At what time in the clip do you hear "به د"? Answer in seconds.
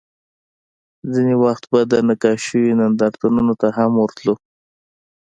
1.71-1.93